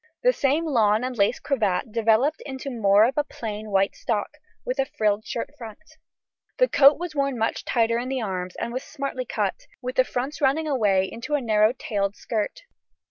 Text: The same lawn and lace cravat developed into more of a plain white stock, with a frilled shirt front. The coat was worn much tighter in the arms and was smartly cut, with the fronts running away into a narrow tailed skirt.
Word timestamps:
The 0.23 0.33
same 0.33 0.65
lawn 0.65 1.03
and 1.03 1.15
lace 1.15 1.39
cravat 1.39 1.91
developed 1.91 2.41
into 2.43 2.71
more 2.71 3.05
of 3.05 3.19
a 3.19 3.23
plain 3.23 3.69
white 3.69 3.93
stock, 3.95 4.37
with 4.65 4.79
a 4.79 4.85
frilled 4.85 5.27
shirt 5.27 5.51
front. 5.59 5.97
The 6.57 6.67
coat 6.67 6.97
was 6.97 7.13
worn 7.13 7.37
much 7.37 7.63
tighter 7.65 7.99
in 7.99 8.09
the 8.09 8.19
arms 8.19 8.55
and 8.55 8.73
was 8.73 8.81
smartly 8.83 9.25
cut, 9.25 9.67
with 9.79 9.97
the 9.97 10.03
fronts 10.03 10.41
running 10.41 10.67
away 10.67 11.05
into 11.05 11.35
a 11.35 11.39
narrow 11.41 11.71
tailed 11.77 12.15
skirt. 12.15 12.63